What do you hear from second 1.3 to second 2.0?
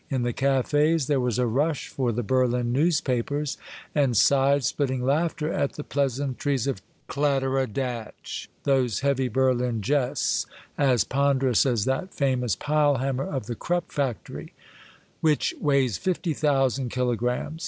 a rush